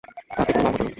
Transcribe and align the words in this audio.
তাতে 0.31 0.51
কোনো 0.51 0.63
লাভ 0.63 0.73
হত 0.73 0.79
না। 0.79 0.89